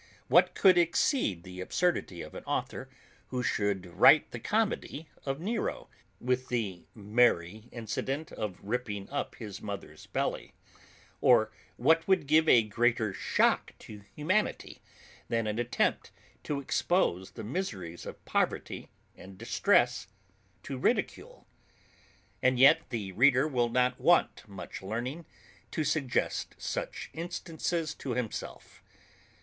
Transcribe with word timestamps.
What 0.29 0.55
could 0.55 0.79
exceed 0.79 1.43
the 1.43 1.61
absurdity 1.61 2.23
of 2.23 2.33
an 2.33 2.43
author, 2.45 2.89
who 3.27 3.43
should 3.43 3.85
write 3.85 4.31
the 4.31 4.39
comedy 4.39 5.07
of 5.27 5.39
Nero, 5.39 5.89
with 6.19 6.47
the 6.47 6.85
merry 6.95 7.65
incident 7.71 8.31
of 8.31 8.57
ripping 8.63 9.07
up 9.11 9.35
his 9.35 9.61
mother's 9.61 10.07
belly, 10.07 10.53
or 11.21 11.51
what 11.77 12.07
would 12.07 12.25
give 12.25 12.49
a 12.49 12.63
greater 12.63 13.13
shock 13.13 13.73
to 13.77 14.01
humanity 14.15 14.81
than 15.29 15.45
an 15.45 15.59
attempt 15.59 16.09
to 16.45 16.59
expose 16.59 17.29
the 17.33 17.43
miseries 17.43 18.07
of 18.07 18.25
poverty 18.25 18.89
and 19.15 19.37
distress 19.37 20.07
to 20.63 20.79
ridicule? 20.79 21.45
And 22.41 22.57
yet, 22.57 22.89
the 22.89 23.11
reader 23.11 23.47
will 23.47 23.69
not 23.69 23.99
want 24.01 24.47
much 24.49 24.81
learning 24.81 25.27
to 25.69 25.83
suggest 25.83 26.55
such 26.57 27.11
instances 27.13 27.93
to 27.93 28.13
himself. 28.15 28.81